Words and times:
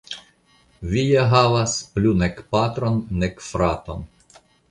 Vi 0.93 1.03
ja 1.09 1.25
havas 1.33 1.75
plu 1.97 2.15
nek 2.23 2.41
patron, 2.55 2.99
nek 3.25 3.47
fraton! 3.51 4.05